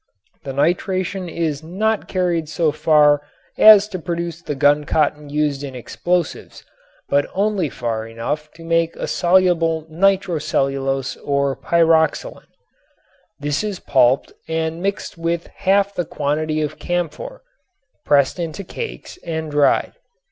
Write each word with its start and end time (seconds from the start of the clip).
The 0.45 0.51
nitration 0.51 1.29
is 1.29 1.61
not 1.61 2.07
carried 2.07 2.49
so 2.49 2.71
far 2.71 3.21
as 3.55 3.87
to 3.89 3.99
produce 3.99 4.41
the 4.41 4.55
guncotton 4.55 5.29
used 5.29 5.63
in 5.63 5.75
explosives 5.75 6.63
but 7.07 7.27
only 7.35 7.69
far 7.69 8.07
enough 8.07 8.51
to 8.53 8.63
make 8.63 8.95
a 8.95 9.05
soluble 9.05 9.85
nitrocellulose 9.91 11.17
or 11.23 11.55
pyroxylin. 11.55 12.47
This 13.39 13.63
is 13.63 13.77
pulped 13.79 14.33
and 14.47 14.81
mixed 14.81 15.19
with 15.19 15.45
half 15.55 15.93
the 15.93 16.03
quantity 16.05 16.63
of 16.63 16.79
camphor, 16.79 17.43
pressed 18.03 18.39
into 18.39 18.63
cakes 18.63 19.19
and 19.23 19.51
dried. 19.51 19.93